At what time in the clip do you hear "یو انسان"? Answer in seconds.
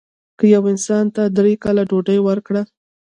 0.53-1.05